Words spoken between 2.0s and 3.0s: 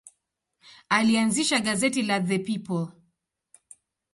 la The People.